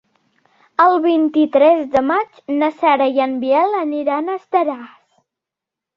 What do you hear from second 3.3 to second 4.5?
Biel aniran a